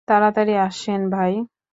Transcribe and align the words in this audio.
তাড়াতাড়ি 0.07 0.53
আসেন 0.59 1.01
ভাই। 1.11 1.33